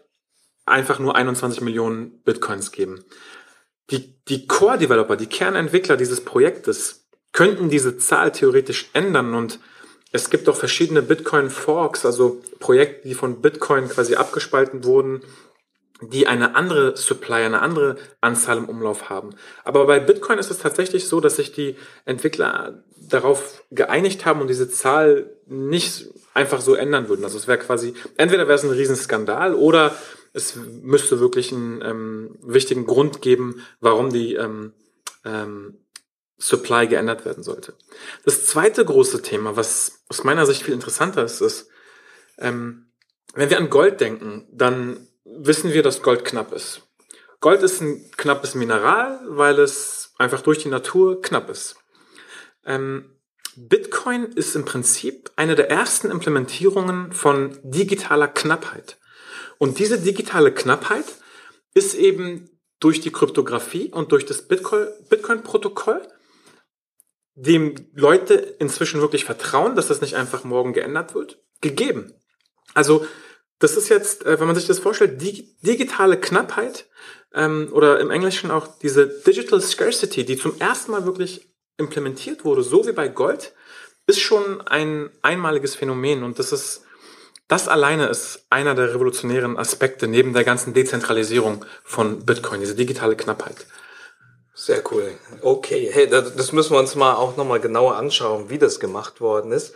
einfach 0.66 1.00
nur 1.00 1.16
21 1.16 1.62
Millionen 1.62 2.22
Bitcoins 2.24 2.74
geben. 2.74 3.06
Die, 3.90 4.22
die 4.26 4.48
Core-Developer, 4.48 5.16
die 5.16 5.28
Kernentwickler 5.28 5.96
dieses 5.96 6.26
Projektes 6.26 7.08
könnten 7.32 7.70
diese 7.70 7.98
Zahl 7.98 8.34
theoretisch 8.34 8.90
ändern 8.92 9.36
und 9.36 9.60
es 10.12 10.30
gibt 10.30 10.50
auch 10.50 10.58
verschiedene 10.58 11.02
Bitcoin-Forks, 11.02 12.06
also 12.06 12.42
Projekte, 12.60 13.08
die 13.08 13.14
von 13.14 13.42
Bitcoin 13.42 13.88
quasi 13.88 14.16
abgespalten 14.16 14.84
wurden 14.84 15.22
die 16.02 16.28
eine 16.28 16.56
andere 16.56 16.96
Supply, 16.96 17.44
eine 17.44 17.62
andere 17.62 17.98
Anzahl 18.22 18.58
im 18.58 18.70
Umlauf 18.70 19.10
haben. 19.10 19.32
Aber 19.64 19.86
bei 19.86 20.00
Bitcoin 20.00 20.40
ist 20.40 20.50
es 20.50 20.60
tatsächlich 20.60 21.08
so, 21.08 21.20
dass 21.20 21.36
sich 21.36 21.52
die 21.52 21.76
Entwickler 22.06 22.84
darauf 22.98 23.64
geeinigt 23.72 24.26
haben 24.26 24.42
und 24.42 24.48
diese 24.48 24.70
Zahl 24.70 25.30
nicht 25.46 26.08
einfach 26.34 26.62
so 26.62 26.76
ändern 26.76 27.10
würden. 27.10 27.24
Also 27.24 27.38
es 27.38 27.48
wäre 27.48 27.58
quasi, 27.58 27.94
entweder 28.18 28.48
wäre 28.48 28.58
es 28.58 28.64
ein 28.64 28.70
Riesenskandal 28.70 29.54
oder 29.56 29.96
es 30.32 30.56
müsste 30.56 31.20
wirklich 31.20 31.52
einen 31.52 31.82
ähm, 31.82 32.38
wichtigen 32.42 32.86
Grund 32.86 33.22
geben, 33.22 33.62
warum 33.82 34.12
die 34.12 34.36
ähm, 34.36 34.74
ähm, 35.26 35.80
Supply 36.38 36.88
geändert 36.88 37.26
werden 37.26 37.44
sollte. 37.44 37.74
Das 38.24 38.46
zweite 38.46 38.86
große 38.86 39.22
Thema, 39.22 39.58
was 39.58 40.04
aus 40.08 40.24
meiner 40.24 40.46
Sicht 40.46 40.64
viel 40.64 40.74
interessanter 40.74 41.24
ist, 41.24 41.42
ist, 41.42 41.70
ähm, 42.38 42.86
wenn 43.34 43.50
wir 43.50 43.58
an 43.58 43.70
Gold 43.70 44.00
denken, 44.00 44.48
dann 44.52 45.09
wissen 45.26 45.74
wir, 45.74 45.84
dass 45.84 46.02
Gold 46.02 46.26
knapp 46.26 46.54
ist. 46.54 46.82
Gold 47.42 47.64
ist 47.64 47.82
ein 47.82 48.12
knappes 48.18 48.56
Mineral, 48.56 49.20
weil 49.28 49.60
es 49.60 50.14
einfach 50.18 50.42
durch 50.42 50.60
die 50.60 50.70
Natur 50.70 51.22
knapp 51.22 51.50
ist. 51.50 51.78
Ähm, 52.66 53.16
Bitcoin 53.56 54.26
ist 54.26 54.56
im 54.56 54.66
Prinzip 54.66 55.32
eine 55.36 55.56
der 55.56 55.70
ersten 55.70 56.12
Implementierungen 56.12 57.12
von 57.12 57.60
digitaler 57.64 58.28
Knappheit. 58.28 58.98
Und 59.58 59.80
diese 59.80 60.00
digitale 60.00 60.54
Knappheit 60.54 61.06
ist 61.74 61.94
eben 61.96 62.50
durch 62.80 63.02
die 63.02 63.12
Kryptographie 63.12 63.92
und 63.92 64.12
durch 64.12 64.26
das 64.26 64.48
Bitcoin-Protokoll, 64.48 66.08
dem 67.36 67.76
Leute 67.94 68.34
inzwischen 68.36 69.02
wirklich 69.02 69.26
vertrauen, 69.26 69.76
dass 69.76 69.88
das 69.88 70.02
nicht 70.02 70.16
einfach 70.16 70.44
morgen 70.44 70.74
geändert 70.74 71.14
wird, 71.16 71.42
gegeben. 71.62 72.14
Also 72.74 73.06
das 73.60 73.76
ist 73.76 73.90
jetzt, 73.90 74.26
äh, 74.26 74.40
wenn 74.40 74.48
man 74.48 74.56
sich 74.56 74.68
das 74.68 74.80
vorstellt, 74.80 75.22
die 75.22 75.56
digitale 75.62 76.18
Knappheit 76.18 76.88
ähm, 77.34 77.70
oder 77.72 78.00
im 78.00 78.10
Englischen 78.10 78.52
auch 78.52 78.68
diese 78.80 79.08
Digital 79.08 79.62
Scarcity, 79.62 80.26
die 80.26 80.38
zum 80.38 80.60
ersten 80.60 80.92
Mal 80.92 81.06
wirklich 81.06 81.48
implementiert 81.78 82.46
wurde, 82.46 82.64
so 82.64 82.88
wie 82.88 82.94
bei 82.94 83.08
Gold, 83.08 83.54
ist 84.08 84.20
schon 84.20 84.62
ein 84.62 85.10
einmaliges 85.22 85.76
Phänomen 85.76 86.24
und 86.24 86.40
das 86.40 86.52
ist 86.52 86.84
das 87.48 87.68
alleine 87.68 88.06
ist 88.08 88.46
einer 88.52 88.76
der 88.76 88.94
revolutionären 88.94 89.58
Aspekte 89.58 90.08
neben 90.08 90.34
der 90.34 90.44
ganzen 90.44 90.76
Dezentralisierung 90.76 91.66
von 91.84 92.24
Bitcoin, 92.24 92.60
diese 92.60 92.76
digitale 92.76 93.16
Knappheit. 93.16 93.66
Sehr 94.62 94.84
cool. 94.92 95.14
Okay, 95.42 95.90
hey, 95.90 96.10
das 96.10 96.52
müssen 96.52 96.74
wir 96.74 96.80
uns 96.80 96.94
mal 96.96 97.16
auch 97.16 97.38
nochmal 97.38 97.62
genauer 97.62 97.96
anschauen, 97.96 98.50
wie 98.50 98.58
das 98.58 98.82
gemacht 98.82 99.22
worden 99.22 99.54
ist. 99.54 99.74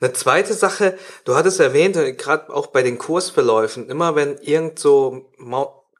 Eine 0.00 0.12
zweite 0.12 0.54
Sache, 0.54 0.98
du 1.24 1.36
hattest 1.36 1.60
erwähnt, 1.60 1.94
gerade 2.18 2.52
auch 2.52 2.66
bei 2.66 2.82
den 2.82 2.98
Kursverläufen, 2.98 3.88
immer 3.88 4.16
wenn 4.16 4.38
irgend 4.38 4.80
so 4.80 5.30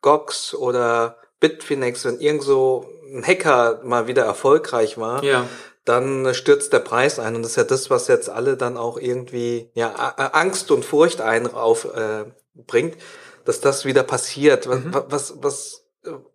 Gox 0.03 0.53
oder 0.53 1.19
Bitfinex, 1.39 2.05
wenn 2.07 2.19
irgend 2.19 2.43
so 2.43 2.91
ein 3.07 3.25
Hacker 3.25 3.83
mal 3.85 4.09
wieder 4.09 4.25
erfolgreich 4.25 4.99
war, 4.99 5.23
ja. 5.23 5.47
dann 5.85 6.35
stürzt 6.35 6.73
der 6.73 6.81
Preis 6.81 7.21
ein. 7.21 7.37
Und 7.37 7.43
das 7.43 7.53
ist 7.53 7.57
ja 7.57 7.63
das, 7.63 7.89
was 7.89 8.09
jetzt 8.09 8.29
alle 8.29 8.57
dann 8.57 8.77
auch 8.77 8.99
irgendwie 8.99 9.71
ja, 9.75 9.95
Angst 9.95 10.73
und 10.73 10.85
Furcht 10.85 11.21
ein 11.21 11.55
aufbringt, 11.55 12.95
äh, 12.97 12.99
dass 13.45 13.61
das 13.61 13.85
wieder 13.85 14.03
passiert. 14.03 14.69
Was, 14.69 14.81
mhm. 14.81 15.05
was, 15.09 15.35
was 15.37 15.84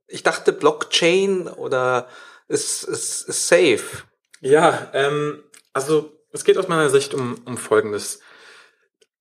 ich 0.08 0.24
dachte 0.24 0.54
Blockchain 0.54 1.48
oder 1.48 2.08
ist, 2.48 2.84
ist, 2.84 3.30
ist 3.30 3.48
safe. 3.48 4.04
Ja, 4.42 4.90
ähm, 4.94 5.44
also 5.74 6.12
es 6.32 6.44
geht 6.44 6.58
aus 6.58 6.68
meiner 6.68 6.90
Sicht 6.90 7.14
um, 7.14 7.42
um 7.46 7.58
Folgendes. 7.58 8.20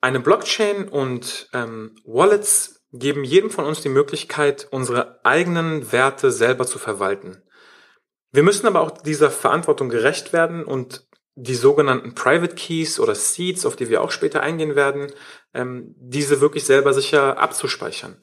Eine 0.01 0.21
Blockchain 0.21 0.89
und 0.89 1.49
ähm, 1.53 1.97
Wallets 2.05 2.85
geben 2.93 3.25
jedem 3.25 3.51
von 3.51 3.65
uns 3.65 3.81
die 3.81 3.89
Möglichkeit, 3.89 4.69
unsere 4.71 5.25
eigenen 5.25 5.93
Werte 5.93 6.31
selber 6.31 6.67
zu 6.67 6.79
verwalten. 6.79 7.43
Wir 8.31 8.43
müssen 8.43 8.67
aber 8.67 8.81
auch 8.81 8.91
dieser 8.91 9.31
Verantwortung 9.31 9.89
gerecht 9.89 10.33
werden 10.33 10.65
und 10.65 11.07
die 11.35 11.55
sogenannten 11.55 12.15
Private 12.15 12.55
Keys 12.55 12.99
oder 12.99 13.15
Seeds, 13.15 13.65
auf 13.65 13.77
die 13.77 13.89
wir 13.89 14.03
auch 14.03 14.11
später 14.11 14.43
eingehen 14.43 14.75
werden, 14.75 15.13
ähm, 15.55 15.95
diese 15.99 16.41
wirklich 16.41 16.65
selber 16.65 16.93
sicher 16.93 17.39
abzuspeichern. 17.39 18.17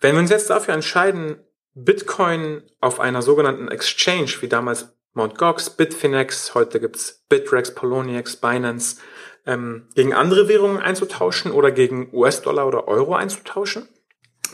Wenn 0.00 0.14
wir 0.14 0.20
uns 0.20 0.30
jetzt 0.30 0.50
dafür 0.50 0.74
entscheiden, 0.74 1.38
Bitcoin 1.76 2.62
auf 2.80 3.00
einer 3.00 3.20
sogenannten 3.20 3.68
Exchange, 3.68 4.32
wie 4.40 4.48
damals 4.48 4.88
Mt. 5.12 5.36
Gox, 5.36 5.68
Bitfinex, 5.68 6.54
heute 6.54 6.80
gibt's 6.80 7.22
Bitrex, 7.28 7.74
Poloniex, 7.74 8.36
Binance, 8.36 8.96
ähm, 9.44 9.86
gegen 9.94 10.14
andere 10.14 10.48
Währungen 10.48 10.78
einzutauschen 10.78 11.52
oder 11.52 11.70
gegen 11.70 12.08
US-Dollar 12.14 12.66
oder 12.66 12.88
Euro 12.88 13.14
einzutauschen, 13.14 13.88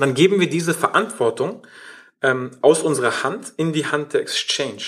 dann 0.00 0.14
geben 0.14 0.40
wir 0.40 0.50
diese 0.50 0.74
Verantwortung 0.74 1.64
ähm, 2.22 2.50
aus 2.60 2.82
unserer 2.82 3.22
Hand 3.22 3.52
in 3.56 3.72
die 3.72 3.86
Hand 3.86 4.14
der 4.14 4.20
Exchange. 4.20 4.82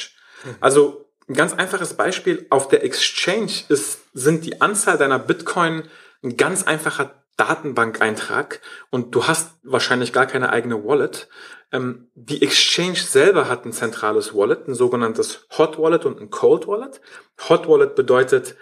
Mhm. 0.45 0.57
Also 0.61 1.09
ein 1.29 1.35
ganz 1.35 1.55
einfaches 1.55 1.95
Beispiel, 1.95 2.47
auf 2.50 2.67
der 2.67 2.83
Exchange 2.83 3.53
ist, 3.69 4.00
sind 4.12 4.45
die 4.45 4.61
Anzahl 4.61 4.99
deiner 4.99 5.21
Bitcoin 5.21 5.85
ein 6.25 6.37
ganz 6.37 6.64
einfacher 6.64 7.24
Datenbankeintrag 7.37 8.61
und 8.91 9.14
du 9.14 9.26
hast 9.26 9.59
wahrscheinlich 9.62 10.12
gar 10.12 10.26
keine 10.26 10.50
eigene 10.50 10.85
Wallet. 10.85 11.29
Ähm, 11.73 12.09
die 12.14 12.43
Exchange 12.43 12.97
selber 12.97 13.49
hat 13.49 13.64
ein 13.64 13.73
zentrales 13.73 14.35
Wallet, 14.35 14.69
ein 14.69 14.75
sogenanntes 14.75 15.47
Hot 15.59 15.79
Wallet 15.79 16.05
und 16.05 16.21
ein 16.21 16.31
Cold 16.31 16.67
Wallet. 16.67 17.00
Hot 17.49 17.69
Wallet 17.69 17.95
bedeutet, 17.95 18.57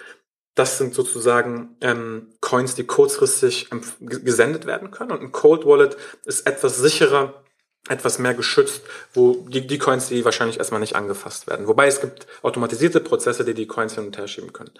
das 0.54 0.78
sind 0.78 0.94
sozusagen 0.94 1.76
ähm, 1.80 2.34
Coins, 2.40 2.74
die 2.74 2.84
kurzfristig 2.84 3.68
gesendet 4.00 4.66
werden 4.66 4.90
können. 4.90 5.12
Und 5.12 5.20
ein 5.20 5.32
Cold 5.32 5.64
Wallet 5.64 5.96
ist 6.24 6.46
etwas 6.46 6.78
sicherer, 6.78 7.42
etwas 7.88 8.18
mehr 8.18 8.34
geschützt, 8.34 8.82
wo 9.12 9.44
die, 9.48 9.66
die 9.66 9.78
Coins, 9.78 10.08
die 10.08 10.24
wahrscheinlich 10.24 10.58
erstmal 10.58 10.80
nicht 10.80 10.94
angefasst 10.94 11.48
werden. 11.48 11.66
Wobei 11.66 11.88
es 11.88 12.00
gibt 12.00 12.26
automatisierte 12.42 13.00
Prozesse, 13.00 13.44
die 13.44 13.54
die 13.54 13.66
Coins 13.66 13.94
hin 13.94 14.06
und 14.06 14.16
her 14.16 14.28
schieben 14.28 14.52
können. 14.52 14.70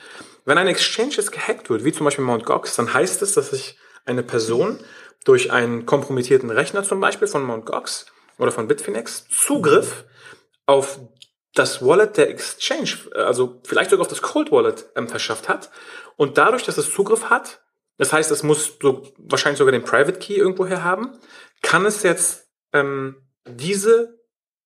Wenn 0.45 0.59
ein 0.59 0.69
Exchange 0.69 1.15
jetzt 1.17 1.33
gehackt 1.33 1.69
wird, 1.69 1.85
wie 1.85 1.93
zum 1.93 2.05
Beispiel 2.05 2.25
Mt. 2.25 2.45
Gox, 2.45 2.77
dann 2.77 2.95
heißt 2.95 3.23
es, 3.23 3.35
dass 3.35 3.51
sich 3.51 3.77
eine 4.05 4.23
Person 4.23 4.79
durch 5.25 5.51
einen 5.51 5.85
kompromittierten 5.85 6.51
Rechner 6.51 6.85
zum 6.85 7.01
Beispiel 7.01 7.29
von 7.29 7.45
Mt. 7.45 7.67
Gox 7.67 8.07
oder 8.39 8.53
von 8.53 8.69
Bitfinex 8.69 9.27
Zugriff 9.29 10.05
auf 10.67 11.01
das 11.55 11.85
Wallet 11.85 12.17
der 12.17 12.31
Exchange, 12.31 12.91
äh, 13.15 13.19
also 13.19 13.61
vielleicht 13.65 13.91
sogar 13.91 14.03
auf 14.03 14.09
das 14.09 14.23
Cold 14.23 14.51
Wallet 14.53 14.87
ähm, 14.97 15.09
verschafft 15.09 15.49
hat. 15.49 15.71
Und 16.17 16.39
dadurch, 16.39 16.63
dass 16.65 16.79
es 16.79 16.93
Zugriff 16.93 17.31
hat, 17.31 17.61
das 17.99 18.13
heißt, 18.13 18.31
es 18.31 18.43
muss 18.43 18.79
so, 18.81 19.13
wahrscheinlich 19.19 19.59
sogar 19.59 19.73
den 19.73 19.85
Private 19.85 20.19
Key 20.19 20.35
irgendwoher 20.35 20.83
haben, 20.83 21.13
kann 21.63 21.85
es 21.85 22.03
jetzt 22.03 22.42
ähm, 22.73 23.17
diese 23.47 24.19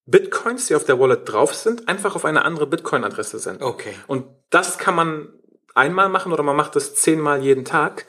Bitcoins, 0.06 0.66
die 0.66 0.74
auf 0.74 0.84
der 0.84 0.98
Wallet 0.98 1.30
drauf 1.30 1.54
sind, 1.54 1.88
einfach 1.88 2.14
auf 2.14 2.24
eine 2.24 2.44
andere 2.44 2.66
Bitcoin-Adresse 2.66 3.38
senden. 3.38 3.62
Okay. 3.62 3.94
Und 4.06 4.26
das 4.50 4.78
kann 4.78 4.94
man 4.94 5.28
einmal 5.74 6.08
machen 6.08 6.32
oder 6.32 6.42
man 6.42 6.56
macht 6.56 6.76
das 6.76 6.94
zehnmal 6.94 7.42
jeden 7.42 7.64
Tag. 7.64 8.06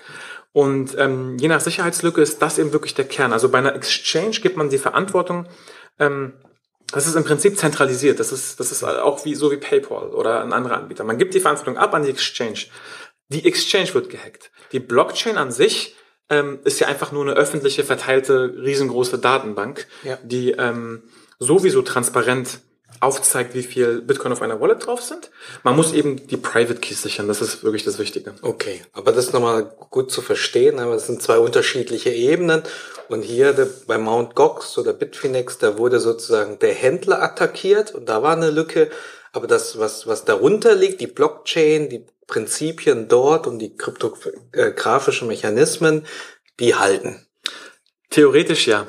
Und 0.54 0.98
ähm, 0.98 1.38
je 1.40 1.48
nach 1.48 1.62
Sicherheitslücke 1.62 2.22
ist 2.22 2.42
das 2.42 2.58
eben 2.58 2.74
wirklich 2.74 2.96
der 2.96 3.06
Kern. 3.06 3.34
Also 3.34 3.50
bei 3.50 3.58
einer 3.58 3.76
Exchange 3.76 4.40
gibt 4.42 4.58
man 4.58 4.70
die 4.70 4.78
Verantwortung 4.78 5.48
ähm, 6.00 6.34
das 6.92 7.06
ist 7.06 7.16
im 7.16 7.26
Prinzip 7.26 7.58
zentralisiert. 7.58 8.20
Das 8.20 8.32
ist, 8.32 8.60
das 8.60 8.72
ist 8.72 8.84
auch 8.84 9.26
wie, 9.26 9.36
so 9.36 9.52
wie 9.52 9.58
PayPal 9.58 10.10
oder 10.10 10.42
ein 10.42 10.54
anderer 10.54 10.78
Anbieter. 10.78 11.04
Man 11.04 11.18
gibt 11.18 11.34
die 11.34 11.40
Verantwortung 11.40 11.78
ab 11.78 11.94
an 11.94 12.04
die 12.04 12.10
Exchange. 12.10 12.68
Die 13.28 13.46
Exchange 13.46 13.94
wird 13.94 14.10
gehackt. 14.10 14.52
Die 14.72 14.80
Blockchain 14.80 15.38
an 15.38 15.52
sich 15.52 15.96
ähm, 16.30 16.60
ist 16.64 16.80
ja 16.80 16.88
einfach 16.88 17.12
nur 17.12 17.24
eine 17.24 17.34
öffentliche, 17.34 17.84
verteilte, 17.84 18.54
riesengroße 18.62 19.18
Datenbank, 19.20 19.88
Ja. 20.04 20.18
die 20.24 20.52
ähm, 20.52 21.04
sowieso 21.40 21.82
transparent 21.82 22.60
aufzeigt, 23.00 23.54
wie 23.54 23.62
viel 23.64 24.02
Bitcoin 24.02 24.32
auf 24.32 24.42
einer 24.42 24.60
Wallet 24.60 24.86
drauf 24.88 25.02
sind. 25.04 25.30
Man 25.64 25.76
muss 25.76 25.94
eben 25.94 26.26
die 26.28 26.38
Private 26.38 26.80
Keys 26.80 27.04
sichern. 27.04 27.28
Das 27.28 27.42
ist 27.42 27.64
wirklich 27.64 27.84
das 27.84 28.00
Wichtige. 28.00 28.34
Okay, 28.42 28.82
aber 28.92 29.12
das 29.12 29.26
ist 29.26 29.34
nochmal 29.34 29.72
gut 29.92 30.10
zu 30.12 30.22
verstehen, 30.22 30.80
aber 30.80 30.96
es 30.96 31.06
sind 31.06 31.22
zwei 31.22 31.38
unterschiedliche 31.38 32.10
Ebenen. 32.10 32.64
Und 33.08 33.22
hier 33.22 33.54
der, 33.54 33.68
bei 33.86 33.98
Mount 33.98 34.36
Gox 34.36 34.78
oder 34.78 34.94
Bitfinex, 34.94 35.60
da 35.60 35.78
wurde 35.78 36.00
sozusagen 36.00 36.60
der 36.60 36.74
Händler 36.74 37.22
attackiert 37.22 37.94
und 37.94 38.10
da 38.10 38.24
war 38.24 38.36
eine 38.36 38.50
Lücke. 38.50 38.90
Aber 39.32 39.48
das, 39.48 39.78
was, 39.80 40.08
was 40.08 40.26
darunter 40.26 40.76
liegt, 40.76 41.02
die 41.02 41.08
Blockchain, 41.08 41.90
die 41.90 42.06
Prinzipien 42.28 43.08
dort 43.08 43.48
und 43.48 43.60
die 43.60 43.76
kryptografischen 43.76 45.28
Mechanismen, 45.28 46.06
die 46.60 46.76
halten. 46.76 47.26
Theoretisch 48.10 48.68
ja. 48.68 48.88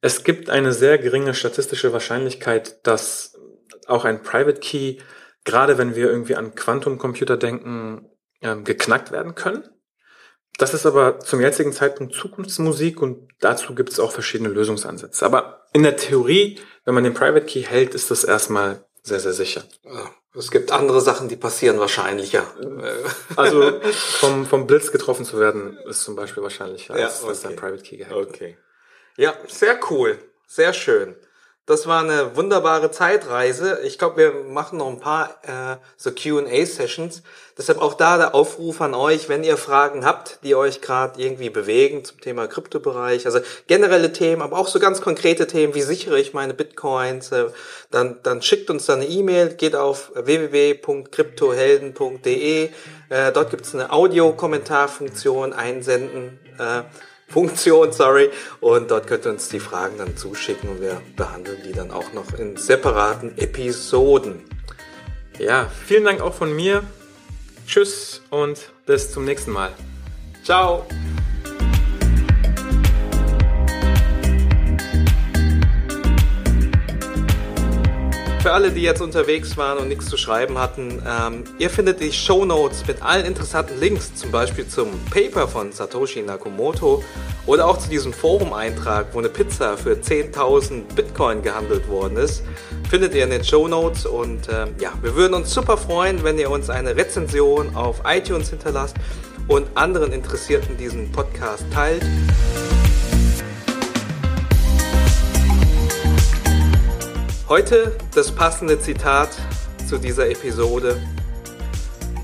Es 0.00 0.24
gibt 0.24 0.50
eine 0.50 0.72
sehr 0.72 0.98
geringe 0.98 1.34
statistische 1.34 1.92
Wahrscheinlichkeit, 1.92 2.86
dass 2.86 3.38
auch 3.86 4.04
ein 4.04 4.22
Private 4.22 4.60
Key, 4.60 4.98
gerade 5.44 5.78
wenn 5.78 5.94
wir 5.94 6.08
irgendwie 6.08 6.36
an 6.36 6.54
Quantumcomputer 6.54 7.36
denken, 7.36 8.08
ähm, 8.40 8.64
geknackt 8.64 9.12
werden 9.12 9.34
können. 9.34 9.68
Das 10.58 10.72
ist 10.72 10.86
aber 10.86 11.18
zum 11.18 11.40
jetzigen 11.40 11.72
Zeitpunkt 11.72 12.14
Zukunftsmusik 12.14 13.02
und 13.02 13.28
dazu 13.40 13.74
gibt 13.74 13.90
es 13.90 13.98
auch 13.98 14.12
verschiedene 14.12 14.50
Lösungsansätze. 14.50 15.26
Aber 15.26 15.66
in 15.72 15.82
der 15.82 15.96
Theorie, 15.96 16.60
wenn 16.84 16.94
man 16.94 17.04
den 17.04 17.14
Private 17.14 17.46
Key 17.46 17.62
hält, 17.62 17.94
ist 17.94 18.10
das 18.10 18.22
erstmal 18.22 18.84
sehr, 19.04 19.20
sehr 19.20 19.32
sicher. 19.34 19.62
Ja, 19.84 20.10
Es 20.34 20.50
gibt 20.50 20.72
andere 20.72 21.00
Sachen, 21.00 21.28
die 21.28 21.36
passieren 21.36 21.78
wahrscheinlicher. 21.78 22.44
Also 23.36 23.80
vom, 24.18 24.46
vom 24.46 24.66
Blitz 24.66 24.90
getroffen 24.92 25.24
zu 25.24 25.38
werden, 25.38 25.76
ist 25.88 26.02
zum 26.02 26.16
Beispiel 26.16 26.42
wahrscheinlicher, 26.42 26.98
Ja, 26.98 27.06
als 27.06 27.20
dass 27.20 27.44
okay. 27.44 27.48
dein 27.48 27.56
Private 27.56 27.82
Key 27.82 27.96
gehackt 27.98 28.14
wird. 28.16 28.28
Okay. 28.30 28.56
Ja, 29.16 29.34
sehr 29.46 29.78
cool. 29.90 30.18
Sehr 30.46 30.72
schön. 30.72 31.14
Das 31.66 31.86
war 31.86 32.02
eine 32.02 32.36
wunderbare 32.36 32.90
Zeitreise. 32.90 33.80
Ich 33.84 33.98
glaube, 33.98 34.18
wir 34.18 34.34
machen 34.52 34.76
noch 34.76 34.88
ein 34.88 35.00
paar 35.00 35.30
äh, 35.44 35.78
so 35.96 36.10
Q&A-Sessions. 36.10 37.22
Deshalb 37.56 37.80
auch 37.80 37.94
da 37.94 38.18
der 38.18 38.34
Aufruf 38.34 38.82
an 38.82 38.92
euch, 38.92 39.30
wenn 39.30 39.44
ihr 39.44 39.56
Fragen 39.56 40.04
habt, 40.04 40.40
die 40.42 40.56
euch 40.56 40.82
gerade 40.82 41.22
irgendwie 41.22 41.48
bewegen 41.48 42.04
zum 42.04 42.20
Thema 42.20 42.48
Kryptobereich, 42.48 43.24
also 43.24 43.38
generelle 43.66 44.12
Themen, 44.12 44.42
aber 44.42 44.58
auch 44.58 44.68
so 44.68 44.78
ganz 44.78 45.00
konkrete 45.00 45.46
Themen, 45.46 45.74
wie 45.74 45.80
sichere 45.80 46.20
ich 46.20 46.34
meine 46.34 46.52
Bitcoins, 46.52 47.32
äh, 47.32 47.46
dann, 47.90 48.18
dann 48.22 48.42
schickt 48.42 48.68
uns 48.68 48.84
da 48.84 48.92
eine 48.92 49.06
E-Mail, 49.06 49.54
geht 49.54 49.74
auf 49.74 50.12
www.kryptohelden.de. 50.14 52.68
Äh, 53.08 53.32
dort 53.32 53.48
gibt's 53.48 53.74
eine 53.74 53.90
Audiokommentarfunktion 53.90 55.54
einsenden. 55.54 56.38
Äh, 56.58 56.82
Funktion, 57.28 57.92
sorry. 57.92 58.30
Und 58.60 58.90
dort 58.90 59.06
könnt 59.06 59.26
ihr 59.26 59.32
uns 59.32 59.48
die 59.48 59.60
Fragen 59.60 59.98
dann 59.98 60.16
zuschicken 60.16 60.68
und 60.68 60.80
wir 60.80 61.00
behandeln 61.16 61.58
die 61.64 61.72
dann 61.72 61.90
auch 61.90 62.12
noch 62.12 62.32
in 62.38 62.56
separaten 62.56 63.36
Episoden. 63.38 64.42
Ja, 65.38 65.70
vielen 65.86 66.04
Dank 66.04 66.20
auch 66.20 66.34
von 66.34 66.54
mir. 66.54 66.82
Tschüss 67.66 68.22
und 68.30 68.70
bis 68.86 69.10
zum 69.10 69.24
nächsten 69.24 69.52
Mal. 69.52 69.70
Ciao! 70.44 70.86
Für 78.44 78.52
alle, 78.52 78.72
die 78.72 78.82
jetzt 78.82 79.00
unterwegs 79.00 79.56
waren 79.56 79.78
und 79.78 79.88
nichts 79.88 80.04
zu 80.04 80.18
schreiben 80.18 80.58
hatten, 80.58 81.02
ähm, 81.08 81.44
ihr 81.58 81.70
findet 81.70 82.00
die 82.00 82.12
Show 82.12 82.44
Notes 82.44 82.86
mit 82.86 83.00
allen 83.02 83.24
interessanten 83.24 83.80
Links, 83.80 84.14
zum 84.14 84.30
Beispiel 84.30 84.68
zum 84.68 84.90
Paper 85.10 85.48
von 85.48 85.72
Satoshi 85.72 86.20
Nakamoto 86.20 87.02
oder 87.46 87.66
auch 87.66 87.78
zu 87.78 87.88
diesem 87.88 88.12
Forum-Eintrag, 88.12 89.06
wo 89.14 89.20
eine 89.20 89.30
Pizza 89.30 89.78
für 89.78 89.94
10.000 89.94 90.94
Bitcoin 90.94 91.40
gehandelt 91.40 91.88
worden 91.88 92.18
ist, 92.18 92.42
findet 92.90 93.14
ihr 93.14 93.24
in 93.24 93.30
den 93.30 93.44
Show 93.44 93.66
Notes. 93.66 94.04
Und 94.04 94.46
ähm, 94.52 94.74
ja, 94.78 94.92
wir 95.00 95.16
würden 95.16 95.32
uns 95.32 95.50
super 95.54 95.78
freuen, 95.78 96.22
wenn 96.22 96.38
ihr 96.38 96.50
uns 96.50 96.68
eine 96.68 96.94
Rezension 96.94 97.74
auf 97.74 98.02
iTunes 98.04 98.50
hinterlasst 98.50 98.96
und 99.48 99.66
anderen 99.74 100.12
Interessierten 100.12 100.76
diesen 100.76 101.10
Podcast 101.12 101.64
teilt. 101.72 102.02
Heute 107.46 107.94
das 108.14 108.32
passende 108.32 108.80
Zitat 108.80 109.28
zu 109.86 109.98
dieser 109.98 110.30
Episode. 110.30 110.98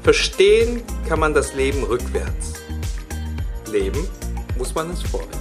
Verstehen 0.02 0.82
kann 1.06 1.20
man 1.20 1.34
das 1.34 1.52
Leben 1.52 1.84
rückwärts. 1.84 2.54
Leben 3.70 4.08
muss 4.56 4.74
man 4.74 4.88
es 4.90 5.02
vorwärts. 5.02 5.39